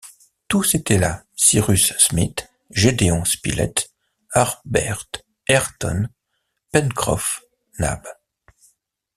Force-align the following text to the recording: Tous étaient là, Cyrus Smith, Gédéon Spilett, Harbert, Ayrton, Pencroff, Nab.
Tous 0.47 0.73
étaient 0.73 0.97
là, 0.97 1.25
Cyrus 1.35 1.93
Smith, 1.99 2.49
Gédéon 2.71 3.23
Spilett, 3.23 3.91
Harbert, 4.33 5.05
Ayrton, 5.47 6.07
Pencroff, 6.71 7.43
Nab. 7.77 8.01